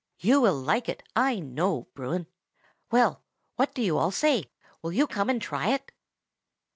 You 0.17 0.41
will 0.41 0.55
like 0.59 0.89
it, 0.89 1.03
I 1.15 1.37
know, 1.37 1.87
Bruin. 1.93 2.25
"Well, 2.89 3.21
what 3.57 3.75
do 3.75 3.83
you 3.83 3.99
all 3.99 4.09
say? 4.09 4.45
Will 4.81 4.91
you 4.91 5.05
come 5.05 5.29
and 5.29 5.39
try 5.39 5.67
it?" 5.75 5.91